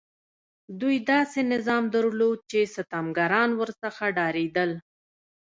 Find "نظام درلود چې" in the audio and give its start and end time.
1.53-2.71